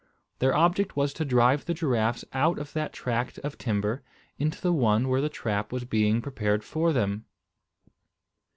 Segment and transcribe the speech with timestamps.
[0.39, 4.01] Their object was to drive the giraffes out of that tract of timber
[4.39, 7.25] into the one where the trap was being prepared for them.